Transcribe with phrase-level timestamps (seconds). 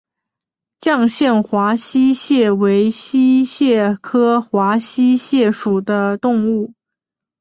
[0.79, 6.73] 绛县华溪蟹为溪蟹科华溪蟹属的动物。